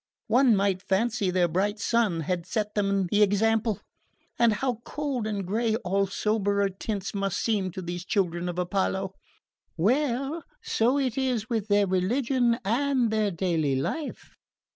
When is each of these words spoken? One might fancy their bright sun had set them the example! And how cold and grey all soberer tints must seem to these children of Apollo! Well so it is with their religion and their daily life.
One 0.29 0.55
might 0.55 0.81
fancy 0.81 1.29
their 1.29 1.47
bright 1.47 1.77
sun 1.77 2.21
had 2.21 2.47
set 2.47 2.73
them 2.73 3.05
the 3.11 3.21
example! 3.21 3.81
And 4.39 4.53
how 4.53 4.79
cold 4.83 5.27
and 5.27 5.45
grey 5.45 5.75
all 5.85 6.07
soberer 6.07 6.69
tints 6.69 7.13
must 7.13 7.37
seem 7.37 7.69
to 7.73 7.83
these 7.83 8.03
children 8.03 8.49
of 8.49 8.57
Apollo! 8.57 9.13
Well 9.77 10.43
so 10.63 10.97
it 10.97 11.19
is 11.19 11.51
with 11.51 11.67
their 11.67 11.85
religion 11.85 12.57
and 12.65 13.11
their 13.11 13.29
daily 13.29 13.75
life. 13.75 14.31